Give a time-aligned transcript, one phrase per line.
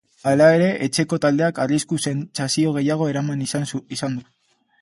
[0.29, 3.49] Hala ere, etxeko taldeak arrisku-sentsazio gehiago eramaten
[3.99, 4.27] izan du.